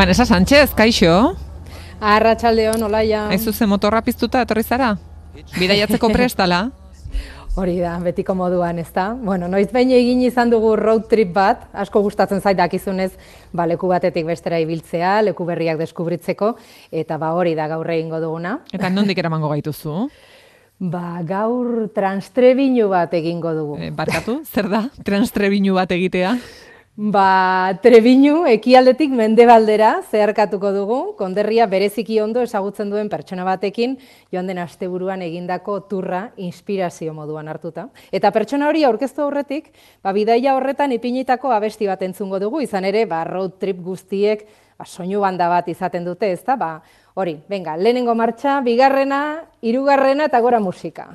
[0.00, 1.36] Vanessa Sánchez, kaixo?
[2.00, 3.26] Arratxaldeon, olaia.
[3.28, 4.94] Aizu ze motorra piztuta etorri zara?
[5.58, 6.60] Bidaiatzeko prestala?
[7.60, 9.10] Hori da, betiko moduan, ez da?
[9.12, 13.10] Bueno, noiz behin egin izan dugu road trip bat, asko gustatzen zait dakizunez,
[13.52, 16.54] ba, leku batetik bestera ibiltzea, leku berriak deskubritzeko,
[17.02, 18.54] eta ba hori da gaur egingo duguna.
[18.72, 20.06] Eta nondik eramango gaituzu?
[20.80, 23.76] Ba, gaur transtrebinu bat egingo dugu.
[23.76, 26.32] E, barkatu, zer da transtrebinu bat egitea?
[26.98, 33.94] Ba, Trebinu ekialdetik mendebaldera zeharkatuko dugu, konderria bereziki ondo ezagutzen duen pertsona batekin,
[34.34, 37.86] joan den asteburuan egindako turra inspirazio moduan hartuta.
[38.12, 39.70] Eta pertsona hori aurkeztu aurretik,
[40.02, 44.44] ba, bidaia horretan ipinitako abesti bat entzungo dugu, izan ere, ba, road trip guztiek
[44.76, 46.58] ba, soinu banda bat izaten dute, ezta?
[46.60, 46.74] Ba,
[47.14, 51.14] hori, venga, lehenengo martxa, bigarrena, hirugarrena eta gora musika.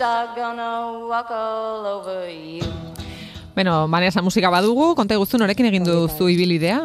[0.00, 2.62] are gonna walk all over you.
[3.54, 6.84] Bueno, Vanessa musika badugu, konta guztu norekin egin duzu ibilidea?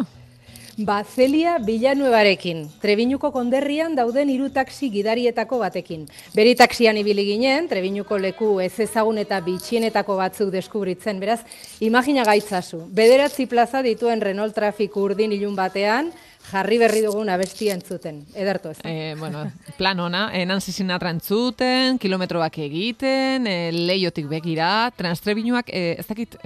[0.77, 6.07] Ba, Celia Villanuevarekin, Trebiñuko konderrian dauden hiru taxi gidarietako batekin.
[6.33, 11.43] Beri taxian ibili ginen, Trebiñuko leku ez ezagun eta bitxienetako batzuk deskubritzen, beraz,
[11.79, 12.87] imagina gaitzazu.
[12.89, 16.09] Bederatzi plaza dituen Renault Traffic urdin ilun batean,
[16.51, 18.23] jarri berri dugun abestia entzuten.
[18.35, 18.79] Ederto ez.
[18.83, 19.45] Eh, bueno,
[19.77, 26.37] plan ona, enan zizinatra entzuten, kilometroak egiten, e, leiotik begira, transtrebinuak, e, ez dakit,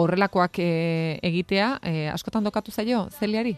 [0.00, 3.56] horrelakoak egitea, e, askotan dokatu zaio, zeliari?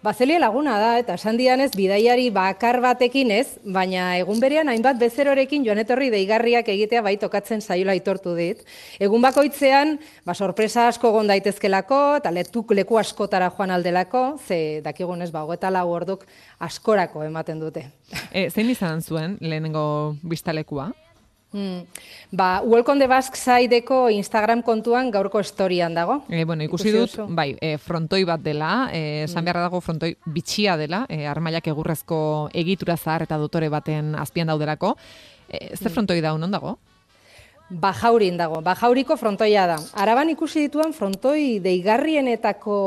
[0.00, 5.66] Bazelia laguna da, eta esan dianez, bidaiari bakar batekin ez, baina egun berean hainbat bezerorekin
[5.66, 8.62] joan etorri deigarriak egitea bai tokatzen saiola aitortu dit.
[8.96, 15.28] Egun bakoitzean, ba, sorpresa asko gon daitezkelako, eta letuk leku askotara joan aldelako, ze dakigunez,
[15.36, 16.24] ba, eta lau orduk
[16.58, 17.84] askorako ematen dute.
[18.32, 20.94] E, zein izan zuen lehenengo biztalekua?
[21.52, 21.82] Hmm.
[22.30, 26.20] Ba, Welcome the Basque Sideko Instagram kontuan gaurko historian dago.
[26.28, 30.76] E, bueno, ikusi, dut, bai, e, frontoi bat dela, e, esan beharra dago frontoi bitxia
[30.78, 32.20] dela, e, armailak egurrezko
[32.54, 34.94] egitura zahar eta dotore baten azpian daudelako.
[35.50, 36.78] E, ze frontoi da unon dago?
[37.70, 39.76] Bajaurin dago, Bajauriko frontoia da.
[40.02, 42.78] Araban ikusi dituan frontoi deigarrienetako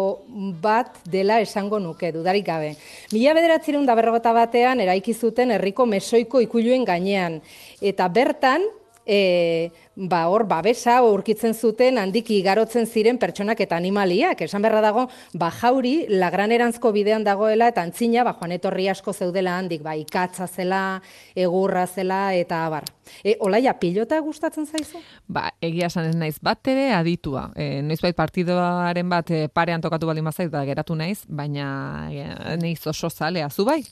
[0.59, 2.73] bat dela esango nuke, dudarik gabe.
[3.13, 7.40] Mila bederatzerun da berrogota batean eraiki zuten herriko mesoiko ikuluen gainean.
[7.83, 8.63] Eta bertan,
[9.05, 14.41] e, ba hor babesa aurkitzen zuten handiki igarotzen ziren pertsonak eta animaliak.
[14.41, 15.07] Esan berra dago,
[15.38, 20.47] ba jauri lagranerantzko bidean dagoela eta antzina ba joan etorri asko zeudela handik, ba ikatza
[20.47, 21.01] zela,
[21.35, 22.88] egurra zela eta abar.
[23.23, 25.01] E, olaia, pilota gustatzen zaizu?
[25.27, 27.49] Ba, egia esan ez naiz bat ere aditua.
[27.55, 32.79] E, noizbait partidoaren bat e, parean tokatu baldin mazait da geratu naiz, baina e, naiz
[32.88, 33.83] oso zalea, zu bai?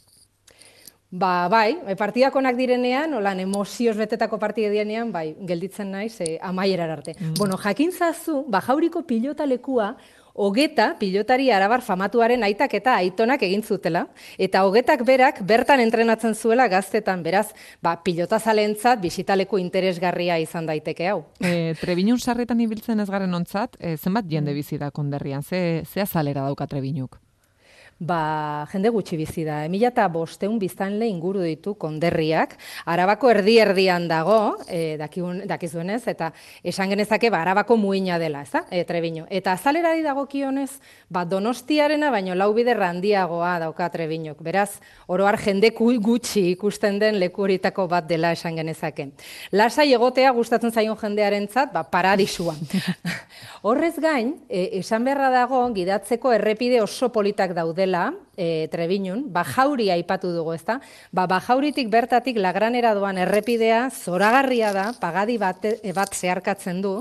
[1.11, 6.37] Ba, bai, e, partidak onak direnean, holan emozioz betetako partide dienean, bai, gelditzen naiz, e,
[6.39, 7.17] amaierar arte.
[7.19, 7.33] Mm.
[7.37, 9.97] Bueno, jakin zazu, bajauriko pilota lekua,
[10.33, 14.05] hogeta pilotari arabar famatuaren aitak eta aitonak egin zutela,
[14.39, 17.49] eta hogetak berak bertan entrenatzen zuela gaztetan, beraz,
[17.83, 21.25] ba, pilota zalentzat, bisitaleku interesgarria izan daiteke hau.
[21.43, 26.07] E, trebinun sarretan ibiltzen ez garen ontzat, e, zenbat jende bizi da konderrian, ze, ze
[26.07, 27.19] azalera dauka trebinuk?
[28.01, 29.61] Ba, jende gutxi bizi da.
[29.67, 32.55] Emila eta bosteun biztanle inguru ditu konderriak.
[32.89, 36.31] Arabako erdi-erdian dago, e, dakizuenez, eta
[36.65, 39.27] esan genezake, ba, arabako muina dela, ez da, e, trebino.
[39.29, 40.27] Eta azalera di dago
[41.09, 44.41] ba, donostiarena, baino lau bide randiagoa dauka trebinok.
[44.41, 47.45] Beraz, oroar jende gutxi ikusten den leku
[47.87, 49.11] bat dela esan genezake.
[49.51, 52.55] Lasai egotea gustatzen zaion jendearentzat, ba, paradisua.
[53.61, 59.89] Horrez gain, e, esan beharra dago, gidatzeko errepide oso politak daudela, dela, e, Trebinun, bajauri
[59.91, 60.79] aipatu dugu, ezta?
[61.11, 66.93] Ba, bajauritik bertatik lagranera doan errepidea zoragarria da, pagadi bat, bat zeharkatzen du,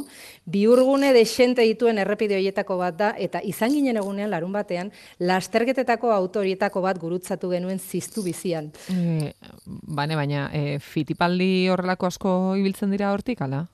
[0.51, 4.91] biurgune desente dituen errepide horietako bat da, eta izan ginen egunean, larun batean,
[5.21, 8.73] lasterketetako autorietako bat gurutzatu genuen ziztu bizian.
[8.91, 9.33] E,
[9.65, 13.69] bane, baina, e, fitipaldi horrelako asko ibiltzen dira hortik, ala?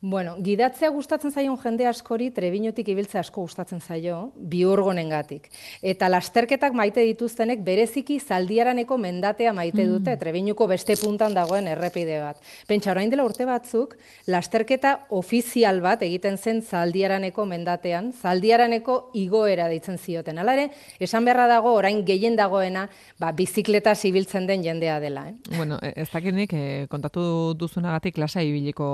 [0.00, 5.48] Bueno, gidatzea gustatzen zaion jende askori trebinotik ibiltze asko gustatzen zaio, biurgonengatik.
[5.82, 9.88] Eta lasterketak maite dituztenek bereziki zaldiaraneko mendatea maite mm.
[9.90, 12.38] dute, trebinuko beste puntan dagoen errepide bat.
[12.68, 13.96] Pentsa, orain dela urte batzuk,
[14.30, 20.38] lasterketa ofizial bat egiten zen zaldiaraneko mendatean, zaldiaraneko igoera deitzen zioten.
[20.38, 20.68] Alare,
[21.02, 22.86] esan beharra dago, orain gehien dagoena,
[23.18, 25.26] ba, bizikleta zibiltzen den jendea dela.
[25.32, 25.34] Eh?
[25.56, 27.26] Bueno, e, ez dakinik, eh, kontatu
[27.58, 28.86] duzunagatik klasa ibiliko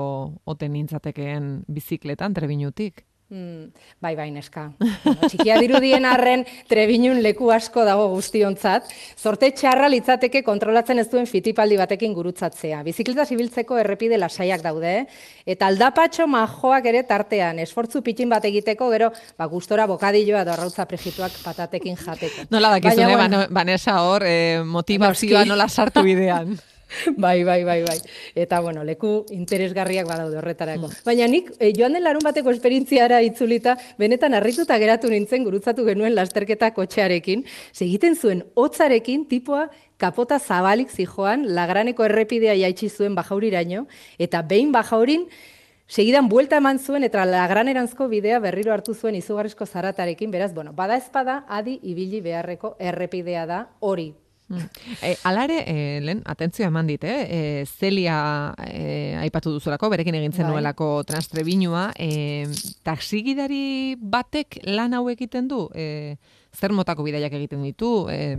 [0.49, 3.05] oten nintzatekeen bizikletan trebinutik.
[3.27, 4.67] Mm, bai, bai, neska.
[4.77, 8.85] Bueno, txikia dirudien arren trebinun leku asko dago guztiontzat.
[9.17, 12.83] Zorte txarra litzateke kontrolatzen ez duen fitipaldi batekin gurutzatzea.
[12.85, 15.07] Bizikleta zibiltzeko errepide lasaiak daude,
[15.43, 19.09] eta aldapatxo majoak ere tartean, esfortzu pitin bat egiteko, gero,
[19.39, 22.45] ba, gustora bokadilloa da arrautza prejituak patatekin jateko.
[22.53, 26.53] Nola dakizune, bueno, Vanessa hor, eh, motivazioa nola sartu bidean.
[27.17, 27.97] bai, bai, bai, bai.
[28.35, 30.89] Eta, bueno, leku interesgarriak badaude horretarako.
[30.89, 31.05] Mm.
[31.05, 36.15] Baina nik, e, joan den larun bateko esperientziara itzulita, benetan harrituta geratu nintzen gurutzatu genuen
[36.15, 39.67] lasterketa kotxearekin, segiten zuen hotzarekin tipoa
[39.97, 43.87] kapota zabalik zijoan, lagraneko errepidea jaitsi zuen bajauriraino,
[44.19, 45.29] eta behin bajaurin,
[45.85, 50.97] Segidan buelta eman zuen eta lagraneranzko bidea berriro hartu zuen izugarrizko zaratarekin, beraz, bueno, bada
[50.97, 54.07] espada, adi ibili beharreko errepidea da hori,
[55.01, 57.21] E, alare, e, lehen, atentzio eman dit, eh?
[57.25, 60.53] E, Zelia e, aipatu duzulako, berekin egin zen bai.
[60.53, 61.87] nuelako transtrebinua.
[61.97, 62.45] E,
[62.85, 65.65] taksigidari batek lan hau egiten du?
[65.73, 66.17] E,
[66.53, 68.05] zer motako bidaiak egiten ditu?
[68.13, 68.35] E,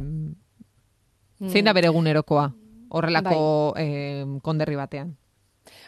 [1.42, 1.78] zein da mm.
[1.80, 2.48] bere egunerokoa?
[2.96, 3.40] Horrelako
[3.74, 3.84] bai.
[3.84, 5.16] e, konderri batean.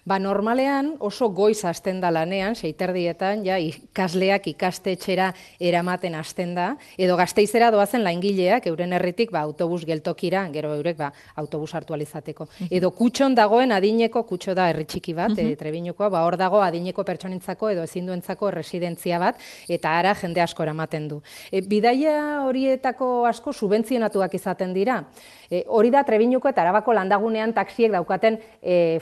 [0.08, 5.26] Ba, normalean oso goiz hasten da lanean, seiterdietan, ja, ikasleak ikastetxera
[5.60, 11.10] eramaten hasten da, edo gazteizera doazen laingileak, euren herritik, ba, autobus geltokira, gero eurek, ba,
[11.36, 12.46] autobus hartu alizateko.
[12.70, 16.08] Edo kutxon dagoen adineko, kutxo da erritxiki bat, uh -huh.
[16.08, 19.36] ba, hor dago adineko pertsonintzako edo ezinduentzako residentzia bat,
[19.68, 21.20] eta ara jende asko eramaten du.
[21.52, 25.04] E, bidaia horietako asko subentzionatuak izaten dira.
[25.50, 29.00] E, hori da Trebiñuko eta Arabako landagunean taxiek daukaten e,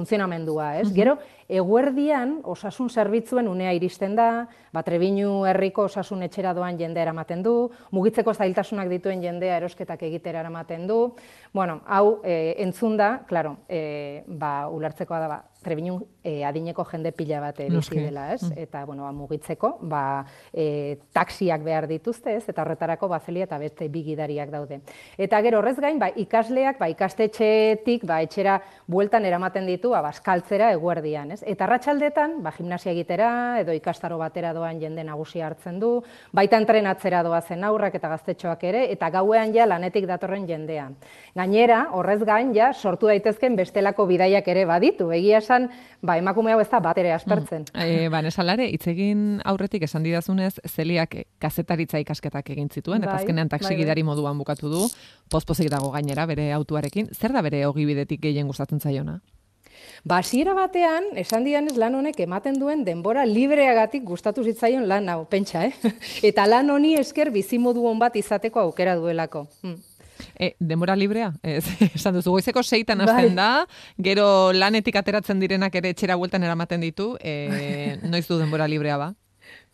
[0.00, 0.88] funtzionamendua, ez?
[0.96, 1.18] Gero,
[1.50, 7.54] eguerdian osasun zerbitzuen unea iristen da, ba, Trebiñu herriko osasun etxera doan jendea eramaten du,
[7.90, 11.00] mugitzeko zailtasunak dituen jendea erosketak egitera eramaten du.
[11.52, 17.12] Bueno, hau e, entzun da, claro, e, ba, ulertzekoa da, ba, Trebiñun e, adineko jende
[17.12, 18.42] pila bat bizi dela, ez?
[18.46, 18.62] Mm.
[18.64, 22.46] Eta, bueno, ba, mugitzeko, ba, e, taksiak behar dituzte, ez?
[22.48, 24.80] Eta horretarako bazelia eta beste bigidariak daude.
[25.20, 28.56] Eta gero horrez gain, ba, ikasleak, ba, ikastetxetik, ba, etxera
[28.88, 31.39] bueltan eramaten ditu, ba, baskaltzera eguerdian, ez?
[31.46, 35.90] Eta arratsaldetan, ba, gimnasia egitera, edo ikastaro batera doan jende nagusi hartzen du,
[36.36, 40.88] baita entrenatzera doazen aurrak eta gaztetxoak ere, eta gauean ja lanetik datorren jendea.
[41.36, 45.10] Gainera, horrez gain, ja, sortu daitezken bestelako bidaiak ere baditu.
[45.16, 45.68] Egia esan,
[46.02, 47.66] ba, emakume hau ez da bat ere aspertzen.
[47.72, 47.80] Mm.
[47.80, 53.48] E, ba, nesalare, itzegin aurretik esan didazunez, zeliak kazetaritza ikasketak egin zituen, eta bai, azkenean
[53.48, 54.10] bai, taksigidari bai.
[54.12, 54.86] moduan bukatu du,
[55.30, 57.10] pospozik dago gainera bere autuarekin.
[57.14, 59.20] Zer da bere ogibidetik gehien gustatzen zaiona?
[60.04, 65.66] Basiera batean, esan dianez lan honek ematen duen denbora libreagatik gustatu zitzaion lan hau, pentsa,
[65.66, 65.94] eh?
[66.30, 69.46] Eta lan honi esker bizimodu hon bat izateko aukera duelako.
[69.62, 69.78] Hmm.
[70.36, 71.64] E, denbora librea, ez,
[71.96, 73.36] esan duzu, goizeko seitan hasten bai.
[73.36, 73.50] da,
[73.98, 79.10] gero lanetik ateratzen direnak ere etxera bueltan eramaten ditu, e, noiz du denbora librea ba?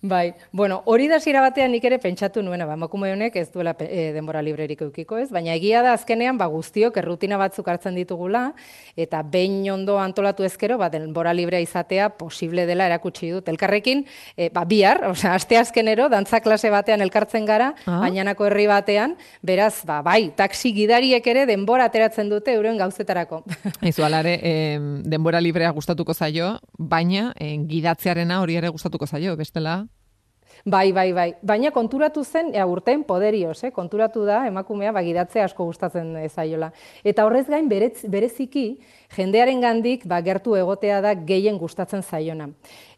[0.06, 3.72] Bai, bueno, hori da zira batean nik ere pentsatu nuena, ba, makume honek ez duela
[3.82, 8.52] e, denbora librerik eukiko ez, baina egia da azkenean ba, guztiok errutina batzuk hartzen ditugula,
[8.96, 13.48] eta behin ondo antolatu ezkero, ba, denbora librea izatea posible dela erakutsi dut.
[13.50, 14.04] Elkarrekin,
[14.36, 17.98] e, ba, bihar, osea, aste azkenero, dantza klase batean elkartzen gara, ah.
[18.04, 23.42] bainanako herri batean, beraz, ba, bai, taksi gidariek ere denbora ateratzen dute euren gauzetarako.
[23.86, 29.80] Eizu, alare, eh, denbora librea gustatuko zaio, baina eh, gidatzearena hori ere gustatuko zaio, bestela?
[30.66, 31.28] Bai, bai, bai.
[31.46, 33.68] Baina konturatu zen, ea, urten poderioz, eh?
[33.70, 36.73] konturatu da, emakumea bagidatzea asko gustatzen zaiola.
[37.06, 38.64] Eta horrez gain, berez, bereziki,
[39.14, 42.49] jendearen gandik, ba, gertu egotea da gehien gustatzen zaiona.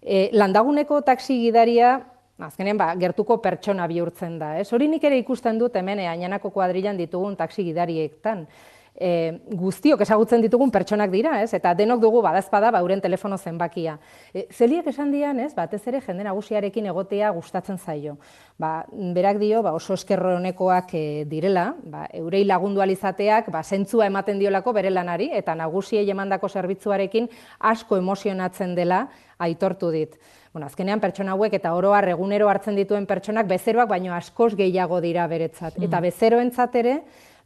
[0.01, 1.99] E, landaguneko taksi gidaria,
[2.41, 4.55] azkenean, ba, gertuko pertsona bihurtzen da.
[4.63, 4.71] Ez?
[4.73, 8.47] Hori nik ere ikusten dut hemen, ainanako kuadrilan ditugun taksi gidariektan
[9.01, 11.53] e, guztiok ezagutzen ditugun pertsonak dira, ez?
[11.55, 13.99] Eta denok dugu badazpada bauren telefono zenbakia.
[14.35, 15.53] E, zeliek esan dian, ez?
[15.55, 18.17] Batez ere jende nagusiarekin egotea gustatzen zaio.
[18.59, 24.09] Ba, berak dio, ba, oso eskerro honekoak e, direla, ba, eurei lagundu alizateak, ba, zentzua
[24.11, 27.31] ematen diolako bere lanari, eta nagusiei emandako zerbitzuarekin
[27.71, 29.07] asko emozionatzen dela
[29.39, 30.19] aitortu dit.
[30.53, 35.27] Bueno, azkenean pertsona hauek eta oroa regunero hartzen dituen pertsonak bezeroak baino askoz gehiago dira
[35.31, 35.77] beretzat.
[35.77, 35.87] Mm.
[35.87, 36.95] Eta bezeroentzat ere,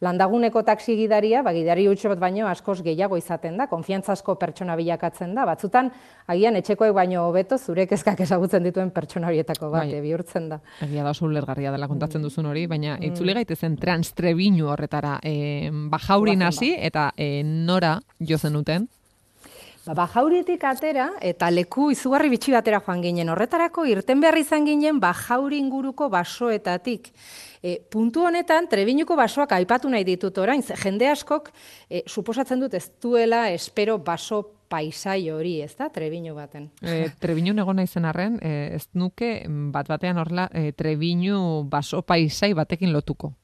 [0.02, 5.34] landaguneko taxi gidaria, ba, gidari utxe bat baino askoz gehiago izaten da, konfiantzazko pertsona bilakatzen
[5.36, 5.92] da, batzutan,
[6.32, 10.00] agian etxekoek baino hobeto zure kezkak ezagutzen dituen pertsona horietako bat, bai.
[10.04, 10.58] bihurtzen da.
[10.82, 12.30] Egia da oso ulergarria dela kontatzen mm.
[12.30, 13.12] duzun hori, baina mm.
[13.12, 18.88] itzuli gaitezen transtrebinu horretara, e, bajaurin hasi eta e, nora jo zenuten?
[19.82, 23.32] Ba, bajauritik atera eta leku izugarri bitxi batera joan ginen.
[23.32, 27.10] Horretarako irten behar izan ginen bajauri inguruko basoetatik.
[27.62, 31.52] E, puntu honetan, trebinuko basoak aipatu nahi ditut orain, jende askok,
[31.88, 34.42] e, suposatzen dut ez duela espero baso
[34.72, 36.70] paisai hori, ez da, trebinu baten.
[36.80, 39.34] E, trebinu egon naizen arren, e, ez nuke
[39.74, 43.34] bat batean horla e, trebinu baso paisai batekin lotuko.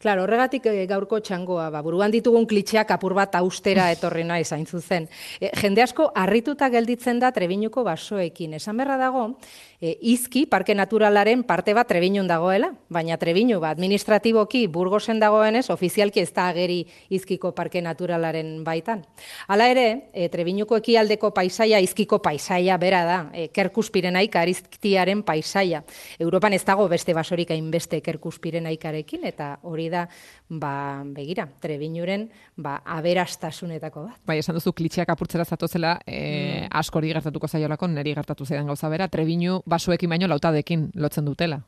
[0.00, 4.66] Claro, horregatik e, gaurko txangoa, ba, buruan ditugun klitxeak apur bat austera etorri nahi zain
[4.66, 5.08] zuzen.
[5.40, 8.54] E, jende asko harrituta gelditzen da trebinuko basoekin.
[8.60, 9.26] Esan berra dago,
[9.80, 16.20] e, izki, parke naturalaren parte bat trebinun dagoela, baina trebinu ba, administratiboki burgosen dagoenez, ofizialki
[16.22, 19.04] ez da ageri izkiko parke naturalaren baitan.
[19.48, 25.82] Hala ere, e, trebinuko ekialdeko paisaia, izkiko paisaia bera da, e, kerkuspirenaik arizktiaren paisaia.
[26.18, 30.06] Europan ez dago beste basorik hainbeste kerkuspirenaikarekin, eta hori da,
[30.48, 34.20] ba, begira, trebinuren, ba, aberastasunetako bat.
[34.26, 36.70] Bai, esan duzu klitxeak apurtzera zatozela, e, mm.
[36.82, 41.62] askori gertatuko zaiolako, neri gertatu zeidan gauza bera, trebinu basoekin baino lautadekin lotzen dutela.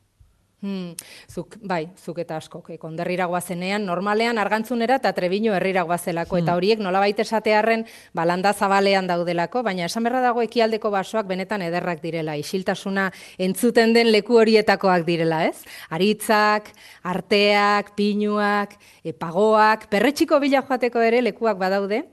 [0.63, 0.93] Hmm,
[1.27, 6.53] zuk, bai, zuk eta asko, eh, konderrira guazenean, normalean argantzunera eta trebino herrira guazelako, eta
[6.53, 6.55] hmm.
[6.55, 7.83] horiek nola baita esatearen
[8.15, 13.09] balanda zabalean daudelako, baina esan berra dago ekialdeko basoak benetan ederrak direla, isiltasuna
[13.43, 15.65] entzuten den leku horietakoak direla, ez?
[15.91, 16.71] Aritzak,
[17.11, 18.77] arteak, pinuak,
[19.19, 22.05] pagoak, perretxiko bila joateko ere lekuak badaude,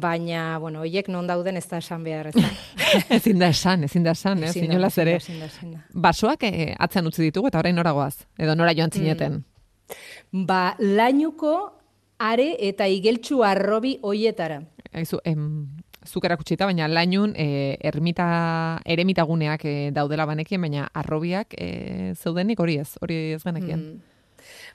[0.00, 2.50] baina, bueno, hoiek non dauden ez da esan behar, ez da.
[3.18, 5.18] ezin da esan, ezin da esan, eh, zinola zere.
[5.92, 9.40] Basoak eh, atzen utzi ditugu eta orain noragoaz, edo nora joan zineten?
[9.40, 10.44] Mm.
[10.46, 11.54] Ba, lainuko
[12.18, 14.62] are eta igeltsu arrobi hoietara.
[14.94, 15.66] Aizu, em,
[16.06, 22.78] zuk erakutsita, baina lainun e, ermita, eremitaguneak e, daudela banekin, baina arrobiak e, zeudenik hori
[22.82, 23.80] ez, hori ez genekien.
[23.80, 24.13] Mm.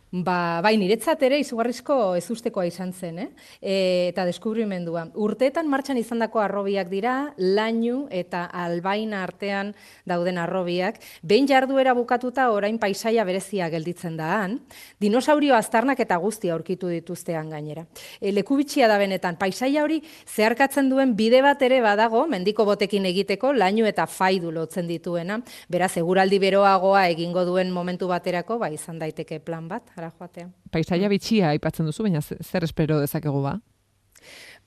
[0.10, 3.28] Ba, bai, niretzat ere izugarrizko ezustekoa izan zen, eh?
[3.62, 3.74] E,
[4.10, 5.04] eta deskubrimendua.
[5.22, 9.76] Urteetan martxan izandako arrobiak dira, lainu eta albaina artean
[10.10, 10.98] dauden arrobiak.
[11.22, 14.56] Behin jarduera bukatuta orain paisaia berezia gelditzen da han.
[14.98, 17.86] Dinosaurio aztarnak eta guzti aurkitu dituztean gainera.
[18.18, 23.06] E, leku bitxia da benetan, paisaia hori zeharkatzen duen bide bat ere badago, mendiko botekin
[23.12, 25.38] egiteko, lainu eta faidu lotzen dituena.
[25.70, 30.50] Beraz, eguraldi beroagoa egingo duen momentu baterako, ba, izan daiteke plan bat ara joatea.
[30.74, 33.58] Paisaia bitxia aipatzen duzu, baina zer espero dezakegu ba?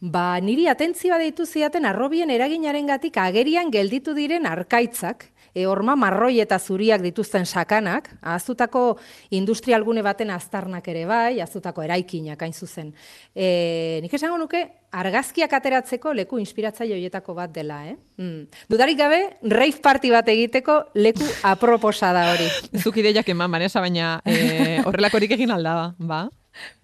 [0.02, 6.40] Ba, niri atentzioa deitu ziaten arrobien eraginaren gatik agerian gelditu diren arkaitzak, e, orma marroi
[6.42, 8.96] eta zuriak dituzten sakanak, azutako
[9.30, 12.90] industrialgune baten aztarnak ere bai, azutako eraikinak hain zuzen.
[13.30, 17.96] E, nik esango nuke, argazkiak ateratzeko leku inspiratzaile horietako bat dela, eh?
[18.18, 18.50] Mm.
[18.74, 19.22] Dudarik gabe,
[19.54, 22.50] rave party bat egiteko leku aproposa da hori.
[22.82, 26.26] Zuk ideiak eman, Vanessa, baina e, horrelakorik egin aldaba, ba?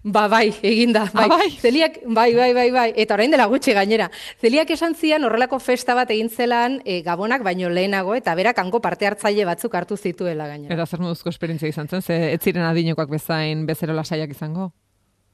[0.03, 1.05] Ba, bai, eginda.
[1.13, 1.25] Bai.
[1.25, 1.49] Ah, bai.
[1.59, 2.87] Zeliak, bai, bai, bai, bai.
[2.95, 4.09] Eta orain dela gutxi gainera.
[4.41, 8.81] Zeliak esan zian horrelako festa bat egin zelan e, gabonak baino lehenago eta berak hango
[8.81, 10.73] parte hartzaile batzuk hartu zituela gainera.
[10.73, 14.71] Eta zer moduzko esperientzia izan zen, ze ez ziren adinekoak bezain bezero lasaiak izango?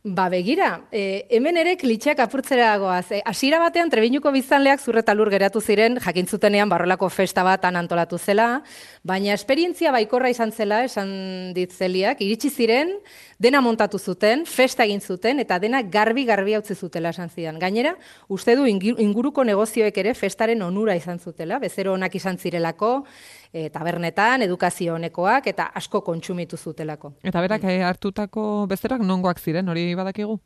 [0.07, 3.07] Ba, begira, e, hemen ere klitxeak apurtzera goaz.
[3.09, 3.23] E,
[3.57, 8.61] batean, trebinuko biztanleak zurreta lur geratu ziren, jakintzutenean barrolako festa bat antolatu zela,
[9.01, 12.99] baina esperientzia baikorra izan zela, esan ditzeliak, iritsi ziren,
[13.39, 17.57] dena montatu zuten, festa egin zuten, eta dena garbi-garbi utzi zutela esan zidan.
[17.57, 17.95] Gainera,
[18.29, 23.07] uste du inguruko negozioek ere festaren onura izan zutela, bezero onak izan zirelako,
[23.55, 27.15] e, tabernetan, edukazio honekoak, eta asko kontsumitu zutelako.
[27.23, 27.87] Eta berak mm.
[27.87, 30.37] hartutako bezerak nongoak ziren, hori badakigu?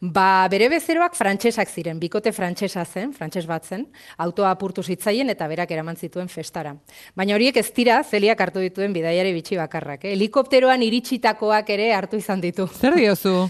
[0.00, 3.86] Ba, bere bezeroak frantsesak ziren, bikote frantsesa zen, frantses bat zen,
[4.18, 6.74] autoa apurtu zitzaien eta berak eraman zituen festara.
[7.14, 10.04] Baina horiek ez dira, zeliak hartu dituen bidaiari bitxi bakarrak.
[10.04, 10.14] Eh?
[10.16, 12.66] Helikopteroan iritsitakoak ere hartu izan ditu.
[12.66, 13.48] Zer diozu?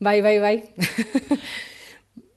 [0.00, 0.56] bai, bai, bai.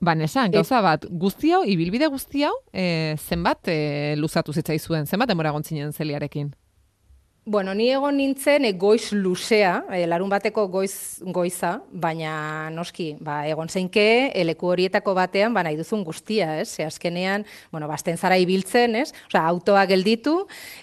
[0.00, 5.52] Banesa, gauza bat, guzti hau, ibilbide guzti hau, e, zenbat e, luzatu zitzaizuen, zenbat demora
[5.52, 6.54] gontzinen zeliarekin?
[7.46, 13.38] Bueno, ni egon nintzen e, goiz luzea, e, larun bateko goiz goiza, baina noski, ba,
[13.48, 16.68] egon zeinke, eleku horietako batean, ba, nahi duzun guztia, ez?
[16.68, 19.14] Ze azkenean, bueno, ba, zara ibiltzen, ez?
[19.30, 20.34] Osa, autoa gelditu,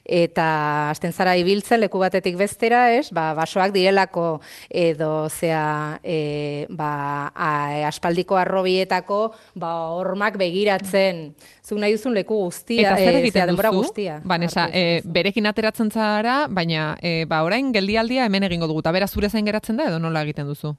[0.04, 3.12] eta azten zara ibiltzen leku batetik bestera, ez?
[3.14, 9.22] Ba, basoak direlako edo, zea, e, ba, a, aspaldiko arrobietako,
[9.54, 13.76] ba, hormak begiratzen, zuk nahi duzun leku guztia, eta zer egiten duzu?
[13.78, 18.92] Guztia, Banesa, e, berekin ateratzen zara, baina e, ba, orain geldialdia hemen egingo dugu, eta
[18.96, 20.75] bera zure zain geratzen da edo nola egiten duzu?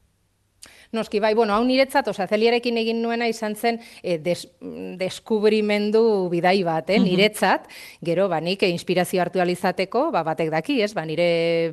[0.90, 4.46] Noski, bai, bueno, hau niretzat, osea, zeliarekin egin nuena izan zen e, des,
[4.96, 6.00] deskubrimendu
[6.32, 7.66] bidai bat, eh, niretzat,
[8.00, 11.26] gero, ba, nik inspirazio hartu alizateko, ba, batek daki, ez, ba, nire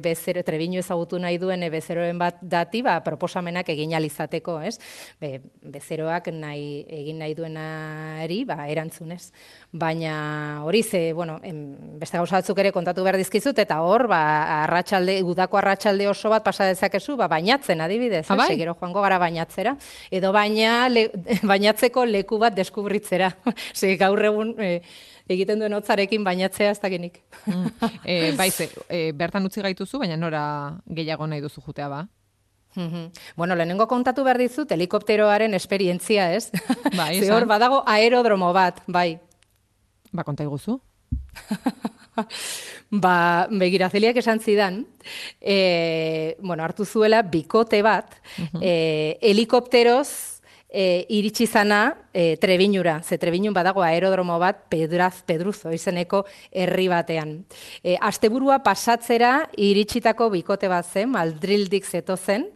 [0.04, 4.76] bezero, trebinu ezagutu nahi duen bezeroen bat dati, ba, proposamenak egin alizateko, ez,
[5.22, 9.30] Be, bezeroak nahi, egin nahi duenari, ba, erantzunez.
[9.76, 14.20] Baina hori ze, bueno, em, beste gauza batzuk ere kontatu behar dizkizut, eta hor, ba,
[14.64, 18.54] arratsalde, udako arratsalde oso bat pasa dezakezu, ba, bainatzen adibidez, Ah, bai?
[18.54, 19.76] eh, gero joango gara bainatzera,
[20.10, 21.10] edo baina le,
[21.44, 23.34] bainatzeko leku bat deskubritzera.
[23.76, 24.80] Ze gaur egun e,
[25.28, 27.20] egiten duen hotzarekin bainatzea ez dakinik.
[28.06, 30.46] e, bai, ze, e, bertan utzi gaituzu, baina nora
[30.88, 32.06] gehiago nahi duzu jutea ba.
[32.78, 33.12] Mhm.
[33.36, 36.50] bueno, lehenengo kontatu behar dizut helikopteroaren esperientzia, ez?
[36.96, 37.36] Bai, Ze esan.
[37.38, 39.20] hor badago aerodromo bat, bai.
[40.16, 40.80] Ba, konta iguzu.
[43.04, 44.86] Ba, begira, zeliak esan zidan,
[45.42, 48.16] e, bueno, hartu zuela bikote bat,
[48.62, 50.08] e, helikopteroz
[50.70, 51.82] e, iritsi zana
[52.16, 57.42] e, Trebinura, ze Trebinun badago aerodromo bat Pedraz Pedruzo izeneko herri batean.
[57.84, 62.48] E, asteburua pasatzera iritsitako bikote bat zen, Madrildik zeto zen,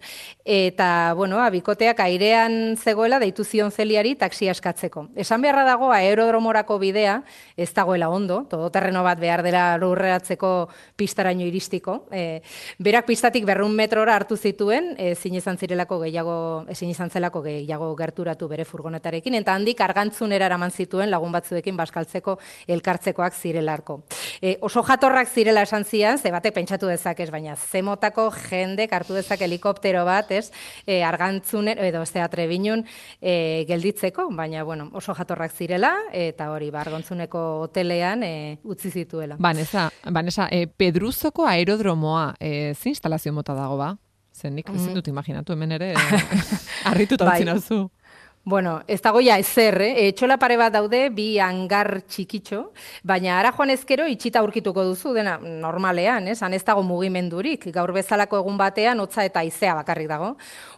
[0.48, 5.10] eta, bueno, a, bikoteak airean zegoela deitu zion zeliari taxia eskatzeko.
[5.20, 7.20] Esan beharra dago aerodromorako bidea,
[7.60, 10.54] ez dagoela ondo, todoterreno bat behar dela lurreratzeko
[10.96, 12.06] pistaraino iristiko.
[12.16, 12.40] E,
[12.80, 16.40] berak pistatik berrun metrora hartu zituen, ezin izan zirelako gehiago,
[16.72, 22.38] ezin izan zelako gehiago gerturatu bere furgonetarekin, eta handik argantzunera eraman zituen lagun batzuekin baskaltzeko
[22.68, 24.00] elkartzekoak zirelarko.
[24.42, 29.42] E, oso jatorrak zirela esan zian, ze batek pentsatu dezakez, baina zemotako jendek hartu dezak
[29.46, 30.52] helikoptero bat, ez,
[30.86, 32.86] e, argantzunen, edo zea trebinun
[33.22, 39.40] e, gelditzeko, baina, bueno, oso jatorrak zirela, eta hori, ba, argantzuneko hotelean e, utzi zituela.
[39.40, 43.96] Banesa, Banesa e, Pedruzoko aerodromoa, e, ze instalazio mota dago ba?
[44.40, 46.20] Zen nik ezin dut imaginatu hemen ere, e,
[46.90, 47.42] harrituta Bai.
[48.46, 50.08] Bueno, ez dago ja ezer, eh?
[50.08, 52.62] Etxola pare bat daude, bi hangar txikitxo,
[53.04, 56.40] baina ara joan ezkero itxita aurkituko duzu, dena normalean, ez?
[56.42, 60.32] Han ez dago mugimendurik, gaur bezalako egun batean, hotza eta izea bakarrik dago.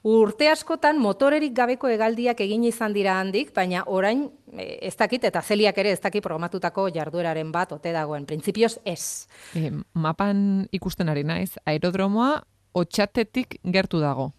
[0.10, 4.26] Urte askotan motorerik gabeko hegaldiak egin izan dira handik, baina orain
[4.58, 8.26] eh, ez dakit, eta zeliak ere ez dakit programatutako jardueraren bat, ote dagoen.
[8.26, 9.30] Printzipioz ez.
[9.56, 12.41] E, mapan ikusten ari naiz, aerodromoa
[12.74, 14.32] otxatetik gertu dago.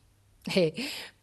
[0.57, 0.73] E,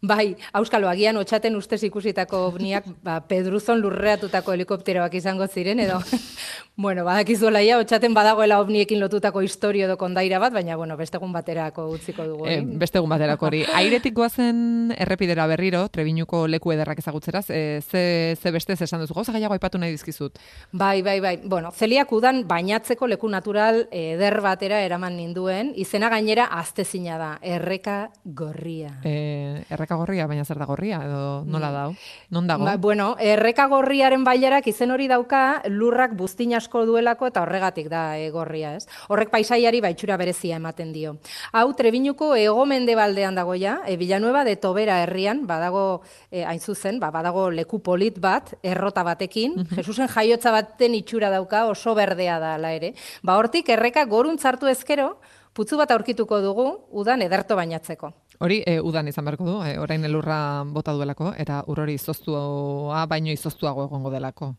[0.01, 5.99] bai, auskalo, agian otxaten ustez ikusitako ovniak ba, Pedruzon lurreatutako helikopteroak izango ziren, edo,
[6.79, 11.33] bueno, badakizuela ia, otxaten badagoela ovniekin lotutako historio edo kondaira bat, baina, bueno, beste egun
[11.35, 12.47] baterako utziko dugu.
[12.47, 12.77] E, hori.
[12.79, 13.65] beste egun baterako hori.
[13.81, 19.17] Airetik goazen errepidera berriro, Trebiñuko leku ederrak ezagutzeraz, e, ze, ze beste ze esan duzu,
[19.17, 20.39] gauza gehiago aipatu nahi dizkizut.
[20.71, 21.35] Bai, bai, bai.
[21.43, 27.99] Bueno, zeliak udan bainatzeko leku natural eder batera eraman ninduen, izena gainera aztezina da, erreka
[28.23, 28.95] gorria.
[29.03, 31.93] E, erreka gorria, baina zer da gorria, edo nola dau?
[32.29, 32.65] Non dago?
[32.65, 38.17] Ba, bueno, erreka gorriaren bailarak izen hori dauka lurrak buztin asko duelako eta horregatik da
[38.17, 38.87] e, gorria, ez?
[39.09, 41.15] Horrek paisaiari baitxura berezia ematen dio.
[41.51, 47.11] Hau Trebiñuko hego-mendebaldean dago ja, e, Villanueva de Tobera herrian, badago e, hain zuzen, ba,
[47.11, 52.73] badago leku polit bat, errota batekin, Jesusen jaiotza baten itxura dauka, oso berdea da ala
[52.75, 52.93] ere.
[53.23, 55.15] Ba, hortik erreka goruntzartu ezkero,
[55.59, 58.13] putzu bat aurkituko dugu, udan ederto bainatzeko.
[58.39, 60.39] Hori, e, udan izan beharko du, e, orain elurra
[60.71, 64.53] bota duelako, eta ur hori izoztua baino izoztuago egongo delako.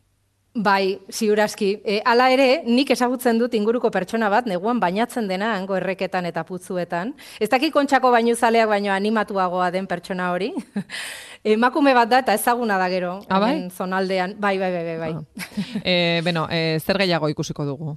[0.51, 1.69] Bai, ziurazki.
[1.87, 6.43] E, hala ere, nik ezagutzen dut inguruko pertsona bat, neguan bainatzen dena, hango erreketan eta
[6.43, 7.13] putzuetan.
[7.39, 10.51] Ez dakit kontxako bainuzaleak baino animatuagoa den pertsona hori.
[11.55, 13.55] Emakume bat da eta ezaguna da gero, Ah, bai?
[13.71, 14.35] zonaldean.
[14.37, 14.97] Bai, bai, bai, bai.
[14.99, 15.81] bai.
[15.81, 17.95] E, beno, e, zer gehiago ikusiko dugu?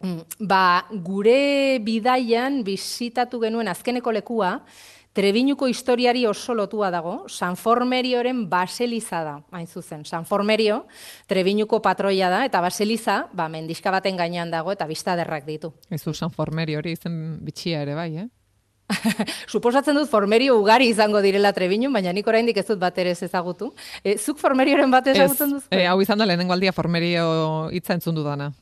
[0.00, 4.60] Mm, Ba, gure bidaian bisitatu genuen azkeneko lekua,
[5.16, 10.04] Trebiñuko historiari oso lotua dago, San Formerioren baseliza da, hain zuzen.
[10.04, 10.82] San Formerio,
[11.26, 15.72] Trebiñuko patroia da, eta baseliza, ba, mendixka baten gainean dago, eta biztaderrak ditu.
[15.88, 18.28] Ezu San Formeri hori izen bitxia ere bai, eh?
[19.48, 23.22] Suposatzen dut Formerio ugari izango direla Trebiñun, baina nik oraindik ez dut bat ere ez
[23.24, 23.72] ezagutu.
[24.04, 25.66] E, zuk Formerioren bat ezagutzen duzu?
[25.72, 28.52] e, hau izan da lehenengo aldia Formerio hitza entzun dudana.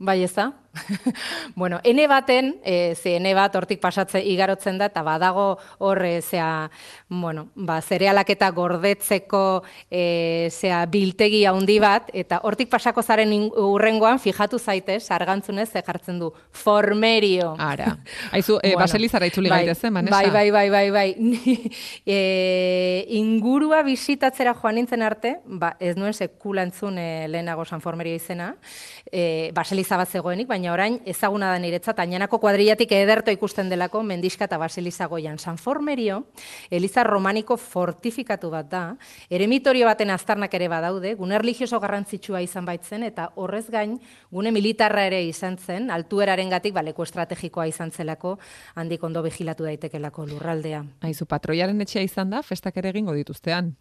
[0.00, 0.50] Bai ez da?
[1.56, 6.20] bueno, ene baten, e, ze ene bat hortik pasatze igarotzen da, eta badago hor, e,
[6.22, 6.70] zea,
[7.08, 14.20] bueno, ba, zerealak eta gordetzeko e, zea, biltegi handi bat, eta hortik pasako zaren urrengoan,
[14.22, 17.54] fijatu zaitez, argantzunez, ze jartzen du, formerio.
[17.58, 17.96] Ara.
[18.30, 20.16] Aizu, e, Bueno, baselizara itzuli bai, gaitezen, Vanessa?
[20.16, 21.10] Bai, bai, bai, bai, bai.
[22.10, 28.16] E, ingurua bisitatzera joan nintzen arte, ba, ez nuen sekula entzun e, lehenago San Formerio
[28.16, 28.54] izena,
[29.10, 34.02] e, baseliza bat zegoenik, baina baina orain ezaguna da niretzat, ainanako kuadrillatik ederto ikusten delako
[34.04, 35.38] mendiska eta basilizagoian.
[35.38, 36.26] San Formerio,
[36.70, 38.82] Eliza Romaniko fortifikatu bat da,
[39.30, 43.98] eremitorio baten aztarnak ere badaude, gune religioso garrantzitsua izan baitzen, eta horrez gain,
[44.30, 48.38] gune militarra ere izan zen, altueraren gatik, baleko estrategikoa izan zelako,
[48.74, 50.84] handik ondo vigilatu daitekelako lurraldea.
[51.00, 53.72] Aizu, patroiaren etxea izan da, festak ere egingo dituztean.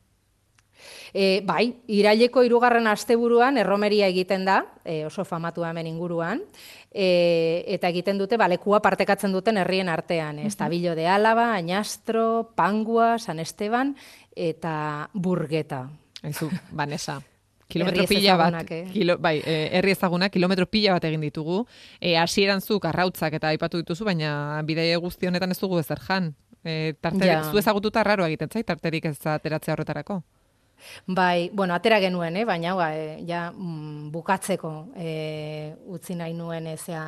[1.14, 6.44] E, bai, iraileko irugarren asteburuan erromeria egiten da, e, oso famatu hemen inguruan,
[6.92, 10.96] e, eta egiten dute, balekua partekatzen duten herrien artean, mm -hmm.
[10.96, 13.96] de Álava, Añastro, Pangua, San Esteban,
[14.36, 15.90] eta Burgeta.
[16.24, 17.22] Aizu, Vanessa.
[17.70, 18.88] Kilometro pila bat, eh?
[18.92, 21.68] kilo, bai, e, herri ezaguna, kilometro pila bat egin ditugu.
[22.02, 26.34] E, hasieran zu, arrautzak eta aipatu dituzu, baina bidei guzti honetan ez dugu ezer jan.
[26.64, 27.44] E, tarte, ja.
[27.46, 30.24] Zu ezagututa raro egiten zait, tarterik ez ateratzea horretarako.
[31.08, 32.46] Bai, bueno, atera genuen, eh?
[32.46, 32.90] baina ba,
[33.28, 37.04] ja mm, bukatzeko e, utzi nahi nuen ezea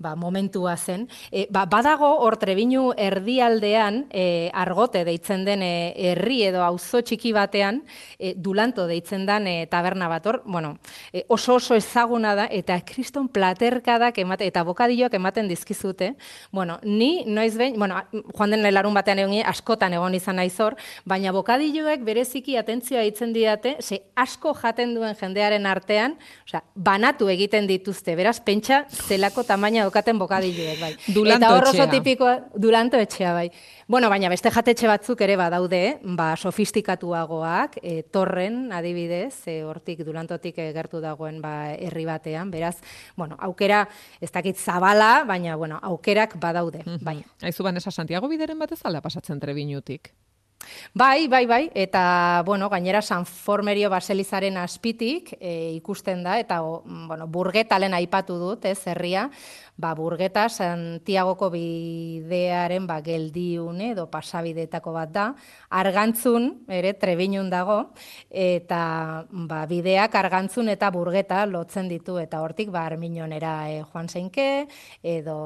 [0.00, 1.06] ba, momentua zen.
[1.30, 7.34] E, ba, badago hor trebinu erdialdean e, argote deitzen den e, herri edo auzo txiki
[7.36, 7.82] batean
[8.16, 10.78] e, dulanto deitzen den e, taberna bat hor, bueno,
[11.12, 16.14] e, oso oso ezaguna da eta kriston platerkadak emate, eta bokadioak ematen dizkizute.
[16.50, 18.00] Bueno, ni noiz behin, bueno,
[18.32, 23.34] joan den larun batean egon askotan egon izan naiz hor, baina bokadioek bereziki atentzioa itzen
[23.36, 26.16] diate, ze asko jaten duen jendearen artean,
[26.48, 30.92] osea, banatu egiten dituzte, beraz, pentsa zelako tamaina daukaten bokadilloek, bai.
[31.16, 33.48] Dulanto Eta hor oso tipikoa, dulanto etxea, bai.
[33.90, 40.62] Bueno, baina beste jatetxe batzuk ere badaude, ba, sofistikatuagoak, e, torren, adibidez, e, hortik, dulantotik
[40.76, 42.76] gertu dagoen ba, herri batean, beraz,
[43.16, 43.82] bueno, aukera,
[44.20, 47.18] ez dakit zabala, baina, bueno, aukerak badaude, bai.
[47.42, 50.12] Aizu, Banesa, Santiago bideren batez alda pasatzen trebinutik?
[50.92, 56.82] Bai, bai, bai, eta, bueno, gainera San Formerio Baselizaren aspitik e, ikusten da, eta, o,
[56.84, 59.28] bueno, burgetalen aipatu dut, ez, herria,
[59.80, 65.26] ba, burgeta Santiagoko bidearen ba, geldiun edo pasabideetako bat da,
[65.80, 67.78] argantzun, ere, trebinun dago,
[68.28, 74.66] eta ba, bideak argantzun eta burgeta lotzen ditu, eta hortik, ba, arminonera e, joan zeinke,
[75.02, 75.36] edo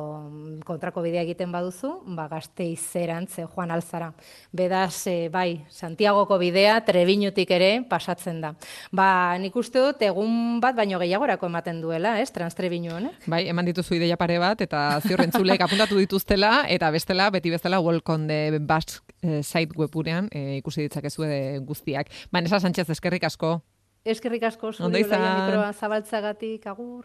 [0.66, 4.10] kontrako bidea egiten baduzu, ba, gazte izerantze joan alzara.
[4.52, 8.54] Bedaz, e, bai, Santiagoko bidea trebinutik ere pasatzen da.
[8.90, 13.28] Ba, nik uste dut, egun bat baino gehiagorako ematen duela, ez, transtrebinu honek?
[13.30, 18.28] Bai, eman dituzu ideia pare bat, eta ziorrentzulek apuntatu dituztela, eta bestela, beti bestela, Welcome
[18.30, 21.28] de Basque eh, site webunean eh, ikusi ditzakezu
[21.68, 22.08] guztiak.
[22.32, 23.58] Vanessa Sánchez, eskerrik asko.
[24.04, 27.04] Eskerrik asko, zuri mikroa zabaltzagatik, agur.